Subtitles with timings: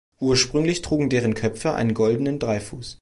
[0.19, 2.97] Ursprünglich trugen deren Köpfe einen goldenen Dreifuß.